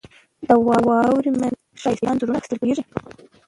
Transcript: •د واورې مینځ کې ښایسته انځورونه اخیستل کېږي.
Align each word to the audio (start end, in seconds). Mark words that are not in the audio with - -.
•د 0.47 0.49
واورې 0.67 1.31
مینځ 1.39 1.57
کې 1.67 1.77
ښایسته 1.81 2.05
انځورونه 2.09 2.37
اخیستل 2.39 2.57
کېږي. 2.61 2.83